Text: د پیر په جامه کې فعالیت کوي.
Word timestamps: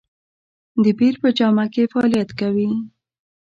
د 0.83 0.85
پیر 0.99 1.13
په 1.21 1.29
جامه 1.37 1.65
کې 1.73 1.83
فعالیت 1.93 2.29
کوي. 2.39 2.69